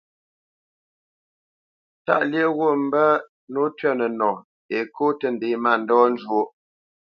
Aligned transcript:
Tâʼ 2.05 2.21
lyéʼ 2.31 2.51
wút 2.57 2.75
mbə́ 2.85 3.07
nǒ 3.53 3.61
twɛ̂p 3.77 3.95
nənɔ 3.99 4.29
Ekô 4.77 5.05
tə́ 5.19 5.29
ndě 5.33 5.49
mándɔ 5.63 5.97
njwóʼ. 6.13 6.47